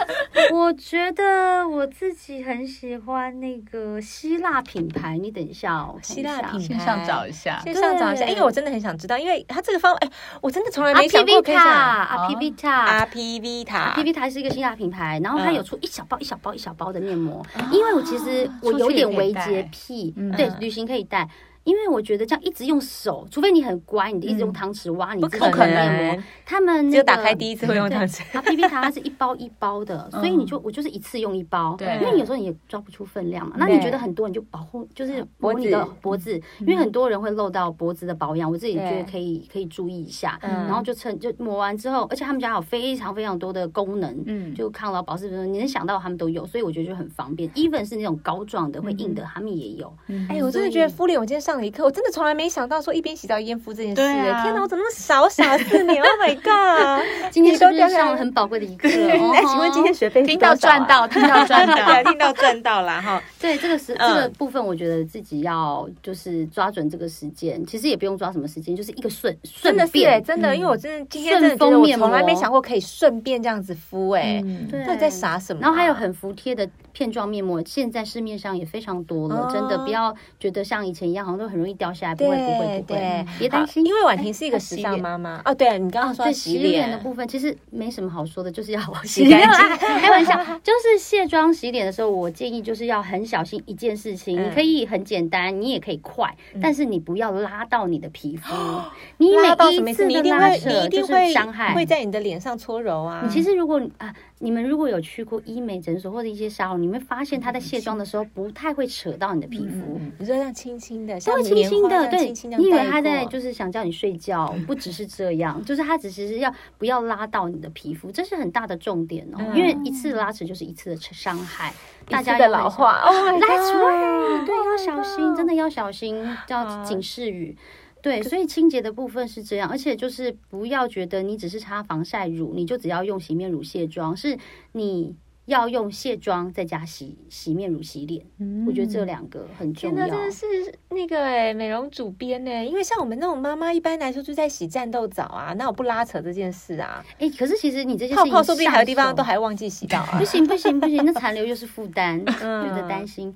[0.51, 10.09] 我觉得我自己很喜欢那个希腊品牌，你等一下哦，希腊品牌，线上找一下，线上找一下，因为我真的很想知道，因为它这个方，哎，
[10.45, 10.93] 我真的从来。
[10.93, 21.27] 阿 P V 塔，阿 P V 塔，阿 P V 塔，阿 P V 塔是一个新亚品牌，然后它有出一小包一小包一小包的面膜，因为我其实我有点微洁癖，对，旅行可以带。
[21.65, 26.23] 因为我觉得这样一直用手，除非你很乖，你一直用汤匙挖你自己的面膜。
[26.45, 28.23] 他们就打开第一次会用汤匙。
[28.37, 31.75] 啊，P P 它是一包一包的，所以你就我就是一次用一包。
[31.79, 33.57] 对，因为有时候你也抓不出分量嘛。
[33.59, 40.39] 那你觉得很多，你就保护就是抹你的脖子，因为很多人会漏到脖子的保养，我自己觉得可以可以注意一下。
[40.43, 47.49] 然后就趁就抹完之后，而且他们家有非常非常多的功能，嗯，就抗老保湿，你能想到他们都有，所以我觉得就很方便。
[47.53, 49.91] even 是那种膏状的会硬的，他们也有。
[50.29, 51.54] 哎，我真的觉得敷脸，我今天上。
[51.55, 53.95] 上了一课，我真的从来没想到说一边洗澡一边敷这件事。
[53.95, 55.15] 对啊，天哪，我怎么那么傻？
[55.29, 57.31] 傻四年？Oh my god！
[57.31, 58.89] 今天是不是上了很宝贵的一课？
[58.89, 63.23] 哎，请问今天学费听到赚到，听到赚到， 听到赚到了哈。
[63.41, 75.61] 对，这个是这个部分，我觉得自己要就是抓准这个时间，其实也不用抓什么时间，就是一个顺顺便，真的，因为我真的今天真的觉得我从来没想过可以顺便这样子敷，哎，对，在傻什么？
[75.63, 82.15] 然后还有很服帖的片状面膜，现在市面上也非常多了，真的不要觉得像以前一样，好像都很容易掉下来。
[82.15, 83.85] 不会，不会，不会，别担心。
[83.85, 85.53] 因为婉婷是一个时尚妈妈 哦。
[85.53, 89.77] 对，你刚刚说洗脸的部分，其实没什么好说的，就是要 洗干净。
[89.99, 94.41] 开玩笑，就是卸妆洗脸的时候，我建议就是要很小心一件事情。
[94.41, 98.55] 你可以很简单，你也可以快，但是你不要拉到你的皮肤。
[99.19, 103.23] 你每一次的拉扯就是伤害，会在你的脸上搓揉啊。
[103.25, 104.15] 你其实如果啊。
[104.45, 121.73] 你们如果有去过医美诊所或者一些沙龙，你们发现它在卸妆的时候不太会扯到你的皮肤，你说像轻轻的，像轻轻的，对，你以为他在就是想叫你睡觉， 不只是这样，就是他只是要不要拉到你的皮肤，这是很大的重点哦，因为一次拉扯就是一次的伤害。
[122.07, 127.57] 大家的老化哦 right，对，要小心， 真的要小心，叫警示语。
[128.05, 134.37] 对，所以清洁的部分是这样，而且就是不要觉得你只是擦防晒乳，你就只要用洗面乳卸妆，是
[134.73, 138.27] 你要用卸妆再加洗洗面乳洗脸。
[138.39, 140.07] 嗯，我觉得这两个很重要。
[140.07, 140.45] 真的是
[140.91, 147.03] 那个哎，美容主编呢，因为像我们那种妈妈，一般来说就在洗战斗澡啊，那我不拉扯这件事啊。
[147.19, 150.19] 哎，可是其实你这些泡泡说不定还有地方都还忘记洗澡啊。
[150.19, 153.35] 不行不行不行，那残留又是负担， 嗯、觉得担心。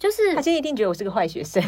[0.00, 1.62] 就是他今天一定觉得我是个坏学生，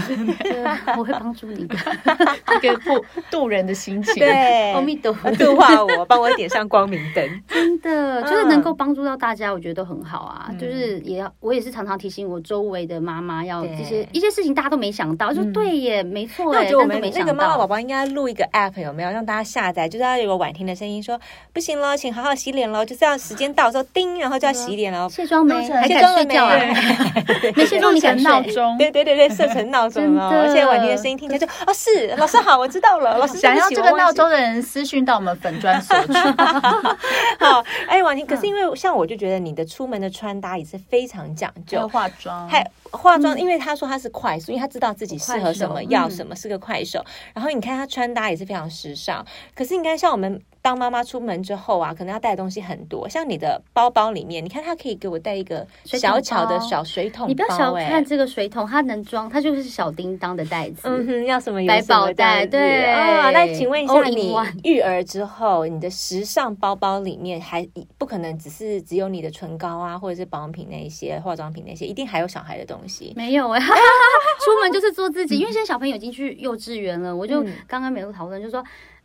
[0.96, 1.76] 我会帮助你的，
[2.62, 10.50] 这个渡渡人的心情，对，阿弥陀佛，度化我，帮我点上光明灯，真的就是能够帮助到大家，我觉得都很好啊。
[10.58, 16.54] 就是也要，我也是常常提醒我周围的妈妈，要这些一些事情大家都没想到，就对耶，没错。
[16.54, 19.86] 那我觉得我们那个妈妈宝宝应该录一个 app 有没有让大家下载？
[19.86, 21.20] 就是要有个婉婷的声音说
[21.52, 25.06] 不行了，请好好洗脸喽，就这样时间到时候叮，然后就要洗脸了。
[25.10, 25.54] 卸妆没？
[25.68, 26.56] 还敢睡觉啊？
[27.54, 28.21] 没卸妆你敢？
[28.22, 30.28] 闹钟，对对对对，设成闹钟了。
[30.28, 33.18] 而且婉婷的声音听起来就哦，是老师好，我知道了。
[33.18, 36.12] 老师想要这个闹钟的人私讯到我们粉专索取。
[37.38, 47.04] 好，哎，婉婷，可是因为像我就觉得你的出门的穿搭也是非常讲究，化妆，还化妆，因为他说他是快速，因为他知道自己适合什么，要什么，是个快手。
[47.34, 49.24] 然后你看他穿搭也是非常时尚。
[49.54, 50.40] 可是你看像我们。
[50.62, 60.82] 当妈妈出门之后啊，可能要带的东西很多，像你的包包里面，你看它可以给我带一个小巧的小水桶包，你不要小看这个水桶，它能装，它就是小叮当的袋子。
[60.84, 62.46] 嗯哼，要什么百宝袋？
[62.46, 73.12] 对啊，那请问一下，你育儿之后，你的时尚包包里面还不可能只是只有你的唇膏啊，或者是保养品那一些、化妆品那些，一定还有小孩的东西。
[73.16, 73.60] 没有哎，
[74.38, 78.62] 出门就是做自己，因为现在小朋友已经去幼稚园了，我就刚刚美露讨论，就说。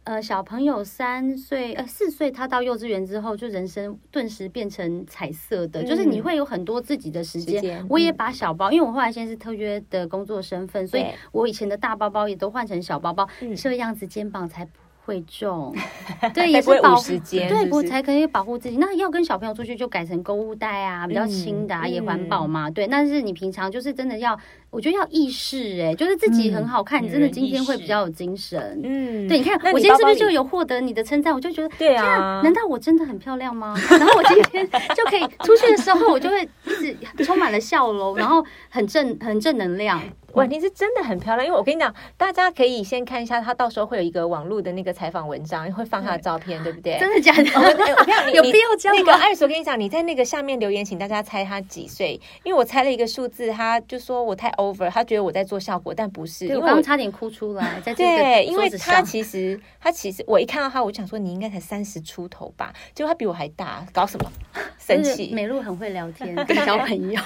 [0.07, 7.85] 呃，小朋友三岁呃四岁，他到幼稚园之后，就人生顿时变成彩色的，嗯、就是你会有很多自己的时间。
[7.89, 14.71] 我也把小包，嗯、因为我后来现在是特约的工作身份，所以我以前的大包包也都换成小包包，嗯、这样子肩膀才不
[15.07, 15.73] 会重，
[16.35, 18.75] 对，也是保护，对，我才可以保护自己。
[18.75, 22.69] 那要跟小朋友出去，就改成购物袋啊，比较轻的啊，也环保嘛。
[22.69, 24.37] 对，但是你平常就是真的要，
[24.69, 28.81] 我觉得要意识，哎，就是自己很好看，你真的今天会比较有精神。
[28.83, 31.33] 嗯，对，你看我今天是不是就有获得你的称赞？
[31.33, 33.73] 我就觉得，对啊，难道我真的很漂亮吗？
[33.89, 36.69] 然后我今天就可以出去的时候，我就会一
[37.15, 40.01] 直充满了笑容，然后很正，很正能量。
[40.33, 46.97] 婉婷是真的很漂亮，因为我跟你讲，大家可以先看一下，她到时候会有一个网络的那个采访文章，会放她的照片，对不对？
[46.99, 47.43] 真的假的？
[48.33, 49.03] 有必要这样吗？
[49.03, 56.47] 那个艾瑞，我跟你讲，你在那个下面留言，请大家猜她几岁，因为我猜了一个数字，她就说我太 over，她觉得我在做效果，但不是。
[56.55, 64.29] 我刚刚差点哭出来，在这个对，因为她其实她其实我一看到她，我就想说你应该才三十出头吧，结果她比我还大，搞什么？
[64.77, 65.31] 生气？
[65.33, 67.21] 美露很会聊天，跟小朋友。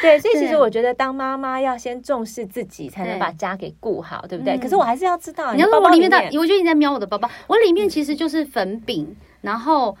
[0.00, 2.22] 对，所以其实我觉得当妈妈要先重。
[2.24, 4.54] 视自己才能把家给顾好，对，不对？
[4.54, 9.94] 嗯、可是我还是要知道，你要说我里面的，我觉得你在瞄我的包包，我里面其实就是粉饼，然后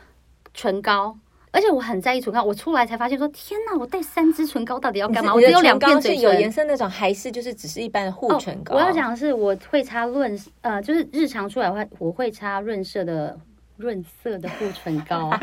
[0.54, 1.14] 唇膏，
[1.50, 2.42] 而且我很在意唇膏。
[2.42, 5.34] 我出来才发现说，天哪，我带三支唇膏到底要干嘛？
[5.34, 8.74] 我只有两片嘴唇，有颜色那种，还是就是只是一般的护唇膏？
[8.74, 13.36] 哦、我要讲的是，我会擦润，呃，就是日常出来会我会擦润色的。
[13.82, 15.36] 润色的护唇膏，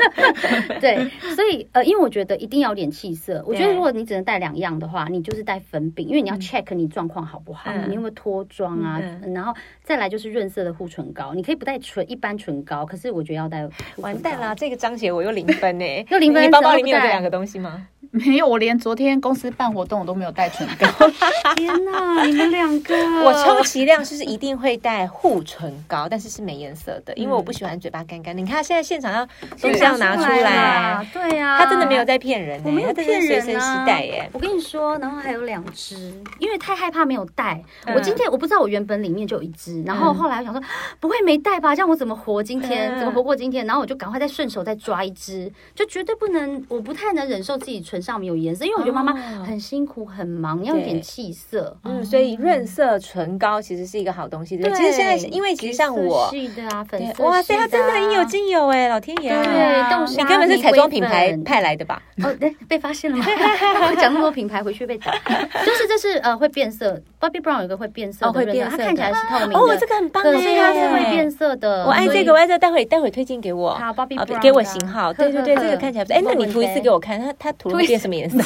[0.80, 3.42] 对，所以呃，因为我觉得一定要有点气色。
[3.46, 9.00] 我觉得如果你只能带两样的话，你就是带粉饼，因为你要 check 你状况好不好，你有没有脱妆啊？
[9.34, 13.66] 然后再来就是润色的护唇膏，你可以不带唇一般唇膏，可是我觉得要带。
[13.96, 16.42] 完蛋啦，这个章节我又零分呢， 又零分。
[16.42, 17.86] 你包包里面有这两个东西吗？
[18.12, 20.86] 没有，我连昨天公司办活动我都没有带唇膏。
[21.56, 22.94] 天哪，你们两个！
[23.22, 28.40] 我充其量就是一定会带护唇膏，但是是没颜色的，因为我不喜欢嘴巴干干的。
[28.40, 29.26] 你看现在现场要
[29.60, 34.28] 东西要拿出来，对呀，他真的没有在骗人，我没有骗人随身携带耶。
[34.32, 35.94] 我跟你说，然后还有两只，
[36.38, 37.62] 因为太害怕没有带。
[37.94, 40.62] 我今天我不知道我原本里面就有一支，然后后来我想说
[40.98, 41.76] 不会没带吧？
[41.76, 42.98] 这样我怎么活今天？
[42.98, 43.66] 怎么活过今天？
[43.66, 49.12] 然后我就赶快再顺手再抓一支，就绝对不能，我不太能忍受自己唇上没有颜色，因为我觉得妈妈
[49.44, 51.76] 很辛苦很忙，要有点气色。
[51.84, 54.56] 嗯，所以润色唇膏其实是一个好东西。
[54.56, 59.30] 对，其实现在因为其实像我，是的啊，粉色，哇塞，它真的应有尽有哎，老天爷！
[59.30, 62.00] 对，你根本是彩妆品牌派来的吧？
[62.22, 63.24] 哦，对，被发现了吗？
[63.98, 65.12] 讲那么多品牌回去被打，
[65.66, 69.58] 就是这是呃会变色，Bobbi Brown 有个会变色的，会变色，它看起来是透明的。
[69.58, 71.84] 哦，这个很棒，可是它是会变色的。
[71.84, 73.74] 我爱这个，我爱这个，待会待会推荐给我。
[73.74, 75.12] 好，Bobbi Brown，给我型号。
[75.12, 76.16] 对对对，这个看起来不错。
[76.18, 78.42] 哎，那你涂一次给我看，它它涂会变什么颜色？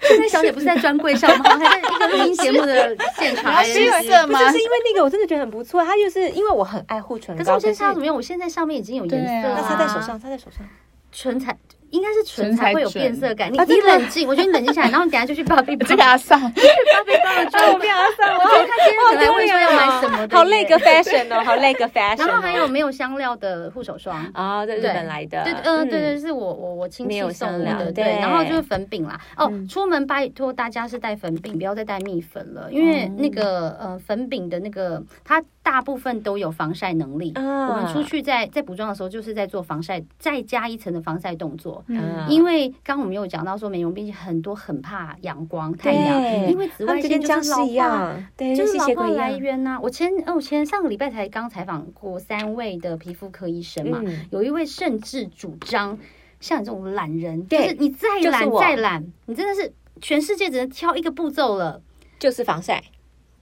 [0.00, 1.44] 现在小姐不是在专柜上吗？
[1.44, 3.72] 还在一个录音节目的现场，是
[4.02, 4.38] 色吗？
[4.38, 7.38] 就是因为那个我真的觉得很不错，它就是因为我很爱护唇膏。
[7.38, 8.14] 可是我现在擦怎么样？
[8.14, 10.66] 我现在上面已经有颜色了，擦在手上，擦在手上，
[11.12, 11.56] 唇彩。
[11.94, 13.52] 应该是唇才会有变色感。
[13.52, 18.36] 你你冷静， 我觉得你冷静下来，然后你等下就去 Bobbi Brown 给他上，去 Bobbi Brown 的妆，给他上。
[18.36, 22.26] 我觉得他今天可能会说要买什么的，好那个 fashion 哦，好那个 fashion。
[22.26, 24.66] 然后还有没有香料的护手霜啊？
[24.66, 28.04] 对日本来的，对，嗯，对对，是我我我亲戚送的，对。
[28.20, 37.32] 然后就是粉饼啦，哦，出门拜托大家是带粉饼，不要再带蜜粉了，因为那个呃粉饼的那个它大部分都有防晒能力。
[37.34, 41.84] 我们出去在在补妆的时候，就是在做防晒，再加一层的防晒动作，
[42.28, 42.72] 因为。
[42.84, 49.78] 刚刚我们有讲到说，美容编辑很多很怕阳光太阳，因为紫外线就是老化，对，就是老化来源呐。
[49.82, 55.98] 我前哦，我前上个礼拜才刚采访过三位的皮肤科医生嘛，有一位甚至主张，
[56.40, 59.72] 像你这种懒人，就是你再懒再懒，你真的是
[60.02, 61.80] 全世界只能挑一个步骤了，
[62.18, 62.82] 就是防晒。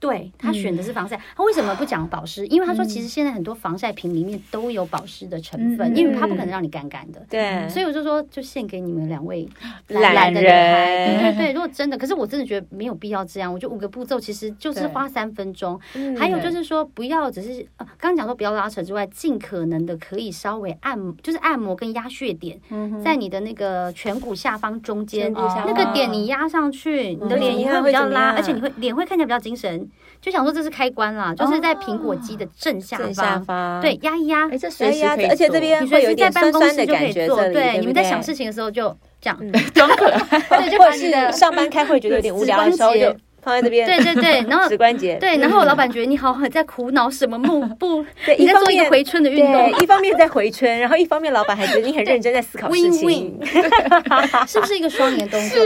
[0.03, 2.45] 对，他选的是防晒，他为什么不讲保湿？
[2.49, 7.25] 因为他说其实现在很多防晒品里面都有保湿的成分，因为他不可能让你干干的。
[7.31, 9.49] 对，所以我就说，就献给你们两位
[9.87, 10.43] 懒人。
[10.43, 13.53] 对对，如果真的，可是我真的觉得没有必要这样。
[13.53, 15.79] 我觉得五个步骤其实就是花三分钟。
[16.19, 22.59] 还有就是说，不要只是刚刚讲说不要拉扯之外，尽可能的可以稍微按摩，就是按摩跟压血点，
[23.05, 29.89] 在你的那个颧骨下方中间那个点，你压上去，你的脸也会比较拉，而且你会脸会看起来比较精神。
[30.23, 32.97] 就想说这是开关啦，就是在苹果肌的正下
[33.45, 39.39] 方，对，压一压，哎，这随时可以做，而且这边你随时在办公室就可以做，对，你们在想事情的时候就这样
[39.75, 43.15] 装可爱，对，就把你的上班开会觉得有点无聊的时候 就。
[43.43, 53.39] 放在这边，对对对， 然后指关节，对，然后老板觉得你好像在苦恼什么幕布，对，你在做一个回春的运动，一方面在回春，然后一方面老板还觉得你很认真在思考事情，
[54.47, 55.59] 是不是一个双赢动作？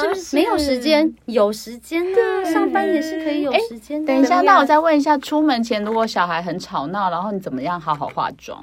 [0.00, 1.14] 是不是没有时间？
[1.26, 2.18] 有时间呢，
[2.52, 4.04] 上班也是可以有时间。
[4.04, 8.60] 等一下，那我再问一下，出门前如果小孩很吵闹，然后你怎么样好好化妆？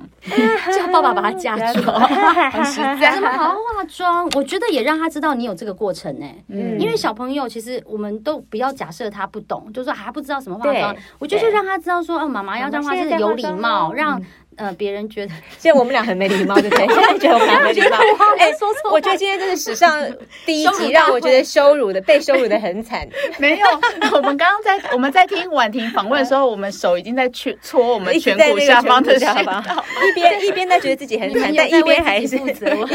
[0.75, 1.81] 叫爸爸把他架住，
[2.51, 3.13] 很实在。
[3.13, 4.29] 怎么好好化妆？
[4.35, 6.25] 我觉得也让他知道你有这个过程呢。
[6.49, 8.16] 嗯，因为小朋友其实我们。
[8.19, 14.21] 都不要假设他不懂，就说还不知道什么化妆，我就是让他知道说，哦，妈妈要这样化是有礼貌，让。
[14.57, 16.87] 呃，别人觉得 现在我们俩很没礼貌，对不对？
[16.93, 17.97] 现在觉得我们俩没礼貌。
[18.37, 20.03] 哎，说错，我觉得今天这是史上
[20.45, 23.07] 第一集，让我觉得羞辱的，被羞辱的很惨。
[23.37, 23.67] 没有，
[24.13, 29.63] 我们刚刚在我们在听婉婷访问的时候，我们手已经在去搓我们颧骨下方的下方，
[30.09, 32.37] 一边一边在觉得自己很惨，但一边还是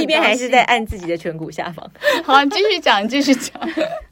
[0.01, 1.88] 一边还是在按自己的颧骨下方。
[2.25, 3.53] 好，你继续讲，你继续讲。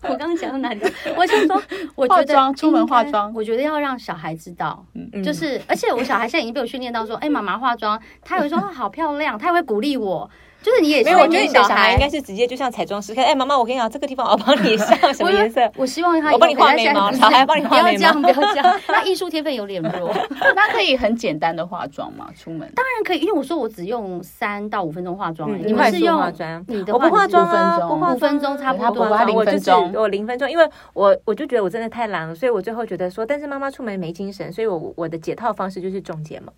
[0.02, 0.80] 我刚刚讲到哪里？
[1.16, 1.62] 我想说，
[1.94, 4.84] 我觉得出门化妆，我觉得要让小孩知道，
[5.24, 7.50] 就是，而且我小孩现在已经被我训练到说，哎，妈妈。
[7.50, 10.30] 妈化妆，他会说好漂亮，她也会鼓励我。
[10.62, 15.60] 就是你也没有，我觉得你的小孩应该是直接就像彩妆师，看，哎，妈妈，我跟你讲，这个地方我帮你 上什么颜色？
[15.76, 18.80] 我希望他，我帮你画眉毛，小孩帮你画眉毛，不要这样，不要这样。
[18.88, 20.14] 那艺术天分有点弱，
[20.54, 22.28] 那可以很简单的化妆吗？
[22.38, 26.20] 出门当然可以，因为我说我只用三到五分钟化妆，你们是用
[26.66, 26.92] 你的？
[26.92, 36.52] 我不化妆啊，五分钟差不多，我零分钟，我零分钟，因为我我就觉得我真的太懒了，所以我最后觉得说，但是妈妈出门没精神，所以我我的解套方式就是种睫毛。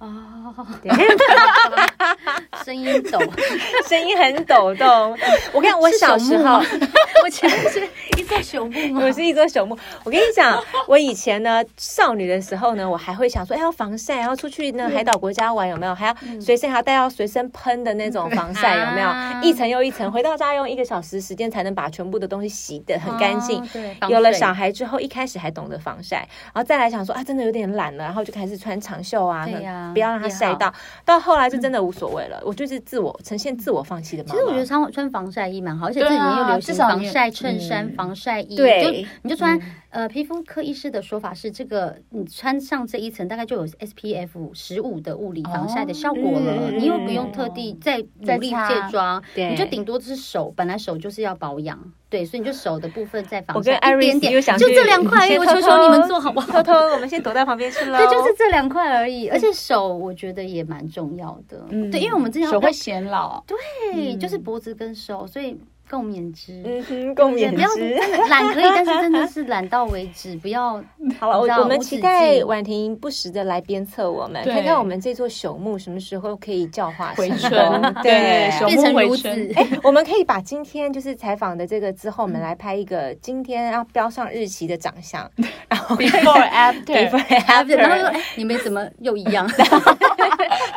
[0.00, 0.52] 哦，
[2.64, 3.20] 声音抖，
[3.88, 5.16] 声音很抖动。
[5.52, 6.60] 我跟你讲，我小时候，
[7.24, 7.80] 我前面是
[8.18, 9.02] 一座朽木吗？
[9.04, 9.76] 我是一座朽木。
[10.04, 15.94] 我跟你讲，我以前呢，少女的时候呢，我还会想说，哎，要防晒，然后出去那海岛国家玩有没有？
[15.94, 19.10] 还要随身还要带要随身喷的那种防晒有没有？
[19.42, 23.64] 一层又一层，回到家用一个小时时间才能把全部的东西洗得很干净。
[23.72, 26.18] 对，有了小孩之后，一开始还懂得防晒，
[26.52, 29.46] 然后再来想说啊，真的有点懒了，然后就开始穿长袖啊，
[29.92, 30.72] 不要让它晒到。
[31.04, 34.34] 到后来就真的无所谓了，我就是自我呈现自我放弃的妈妈。
[34.34, 38.64] 其实我觉得穿穿防晒衣蛮好，而且这几年又流行防晒衬衫、防晒衣，就，
[39.22, 39.56] 你就穿。
[39.90, 46.70] 呃，皮肤科医师的说法是，这个你穿上这一层，大概就有 SPF 十五的物理防晒的效果了。
[46.70, 48.56] 你又不用特地再努力卸
[48.88, 51.76] 妆，你就顶多只是手，本来手就是要保养，
[52.08, 56.52] 对，所以你就手的部分再防晒一点点，就这两块，我求求你们做好不好？
[56.52, 57.98] 偷偷，我们先躲在旁边去了。
[57.98, 65.58] 对，就是这两块而已，而且手我觉得也蛮重要的，对，因为我们之前手会显老，对，就是脖子跟手，所以。
[65.90, 67.56] 共勉之，嗯哼，共勉之。
[67.56, 70.80] 不要真的 懒可以，但是真的是懒到为止，不要。
[71.18, 77.50] 好了，我们期待婉婷不时的来鞭策我们，看看我们这座朽木什么时候可以教化回春，
[78.04, 79.28] 对，变成如此。
[79.56, 85.28] 哎，我们可以把今天就是采访的这个之后，我们来拍一个今天要标上日期的长相，
[85.68, 89.50] 然后 before after，before after，然后说哎，你们怎么又一样？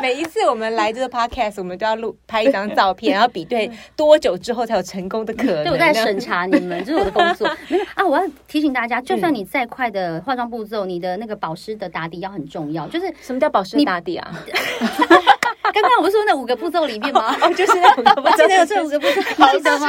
[0.01, 5.02] 每一次我们来这个 podcast，我们都要录拍一张照片，然后比对多久之后才有成。
[5.03, 7.49] 成功的可能，对，我在审查你们，这是我的工作。
[7.67, 12.87] 没有啊，我要提醒大家，就算你再快的化妆步骤，你的那个保湿的打底要很重要。
[12.87, 14.31] 就是什么叫保湿打底啊？
[15.73, 17.35] 刚刚我不是说那五个步骤里面吗？
[17.41, 19.21] 哦，就是那五个步骤，这五个步骤，
[19.51, 19.87] 记得吗？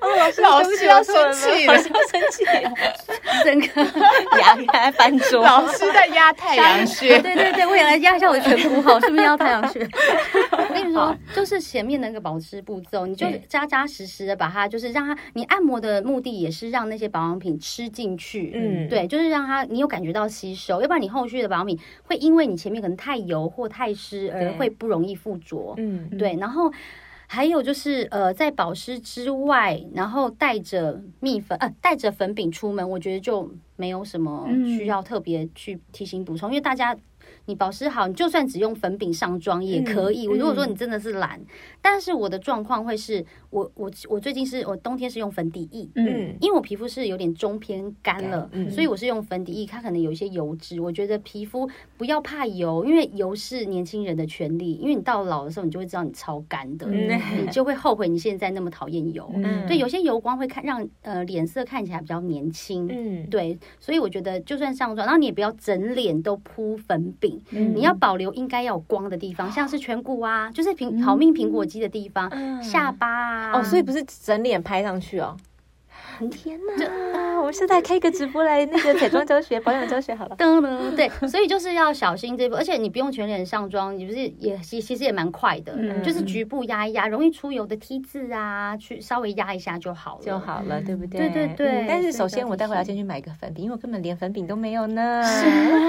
[0.00, 1.90] 哦，老师，老师要生气了，要生
[2.30, 2.72] 气了，
[3.44, 3.82] 整个
[4.38, 5.42] 压开翻桌。
[5.42, 9.88] 老师在压太阳穴，对对对，我也来压一下我的颧骨，好，是不是压太阳穴？
[10.52, 26.72] 我跟你说，就是前面那个保湿步骤，你就扎扎实实的把它，就是让它，你按摩的目的也是让那些保养品吃进去，嗯，对，就是让它你有感觉到吸收，要不然你后续的保养品会因为你前面可能太油或太湿而会不容易附着，嗯，对，然后。
[27.26, 36.94] 还有就是，呃，在保湿之外，然后带着蜜粉，呃，带着粉饼出门，我觉得就没有什么需要特别去提醒补充，因为大家。
[37.46, 40.26] 你保湿好，你就算只用粉饼上妆也可以。
[40.26, 41.46] 我、嗯、如果说你真的是懒，嗯、
[41.82, 50.80] 但是我的状况会是我我我最近是我冬天是用粉底液，嗯，因为我皮肤是有点中偏干了，嗯、所以我是用粉底液，它可能有一些油脂。
[50.80, 51.68] 我觉得皮肤
[51.98, 59.30] 不要怕油，因为油是年轻人的权利，因为你到老的时候，你就会知道你超干的，嗯、你就会后悔你现在那么讨厌油。
[59.34, 67.33] 嗯，对，有些油光会看让呃脸色看起来比较年轻，嗯，对，所以我觉得就算上妆，然后你也不要整脸都铺粉饼。
[67.50, 73.58] 嗯、你要保留应该要有光的地方，像是颧骨啊，就是苹好命苹果肌的地方，嗯、下巴啊。
[73.58, 75.36] 哦，所以不是整脸拍上去哦。
[76.30, 77.23] 天哪！
[77.54, 80.36] 现在开个直播来那个彩妆教学、保养教学好了。
[80.36, 91.28] 噔噔，对，所以就是要小心这步，而且你不用全脸上妆，你不是也其其实也蛮快的，嗯、就是局部压一压，容易出油的 T 字啊，去稍微压一下就好了，就好了，对不对？
[91.28, 91.68] 对对对。
[91.82, 95.22] 嗯、但是首先我待会要先去买个粉饼，因为我根本连粉饼都没有呢。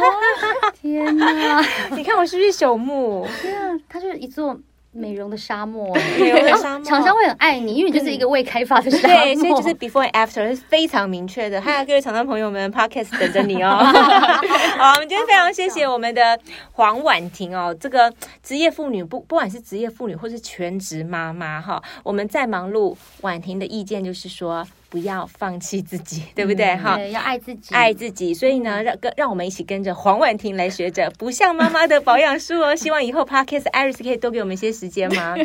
[0.80, 1.62] 天哪！
[1.96, 3.28] 你看我是不是朽木？
[3.42, 4.60] 天啊，它就是一座。
[4.98, 9.18] 美容的沙漠， 美容的沙漠，厂商会很爱你，因为你就是一个未开发的沙漠。
[9.18, 11.62] 对，所以就是 before and after 是非常明确的。
[11.62, 13.76] 嗨，各位厂商朋友们，Podcast 等着你哦。
[14.80, 16.40] 好，我们今天非常谢谢我们的
[16.72, 24.66] 黄婉婷哦，这个职业妇女，不不管是职业妇女或是全职妈妈哈，我们再忙碌，婉婷的意见就是说。
[24.96, 26.74] 不要放弃自己， 对不对？
[26.78, 28.34] 哈、嗯，要爱自己，爱自己。
[28.34, 32.74] 所以呢，让跟让我们一起跟着黄婉婷来学着不像妈妈的保养术哦。
[32.80, 35.36] 希望以后 Podcast Iris 可以多给我们一些时间吗？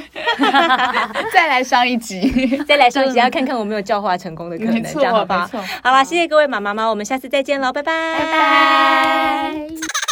[1.35, 5.51] 再来上一集，再来上一集，要看看我们有教化成功的可能，这样好不好？
[5.83, 10.10] 好了，谢谢各位妈妈们，我们下次再见喽，拜拜，拜拜。